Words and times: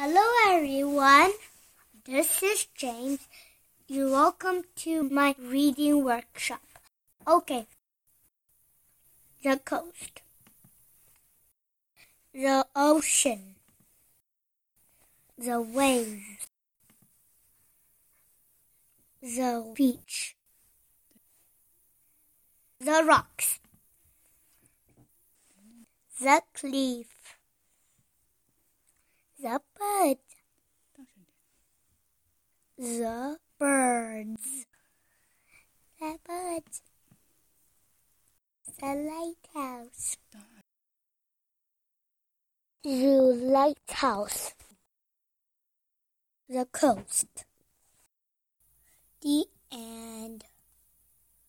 Hello, 0.00 0.22
everyone. 0.46 1.32
This 2.04 2.40
is 2.40 2.68
James. 2.72 3.18
You're 3.88 4.12
welcome 4.12 4.62
to 4.76 5.02
my 5.02 5.34
reading 5.36 6.04
workshop. 6.04 6.60
Okay. 7.26 7.66
The 9.42 9.56
coast, 9.56 10.22
the 12.32 12.64
ocean, 12.76 13.56
the 15.36 15.60
waves, 15.60 16.46
the 19.20 19.72
beach, 19.74 20.36
the 22.78 23.02
rocks, 23.04 23.58
the 26.20 26.40
cliff, 26.54 27.08
the 29.40 29.60
bird, 29.78 30.18
the 32.78 33.36
birds, 33.58 34.66
the 36.00 36.16
birds, 36.24 36.82
the 38.80 38.94
lighthouse, 38.94 40.16
the 42.84 42.90
lighthouse, 43.42 44.54
the 46.48 46.66
coast. 46.66 47.47